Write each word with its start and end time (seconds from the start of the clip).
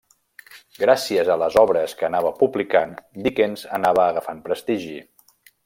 Gràcies 0.83 1.29
a 1.33 1.35
les 1.41 1.57
obres 1.63 1.93
que 1.99 2.07
anava 2.09 2.33
publicant, 2.41 2.97
Dickens 3.29 3.69
anava 3.81 4.07
agafant 4.09 4.43
prestigi. 4.49 4.99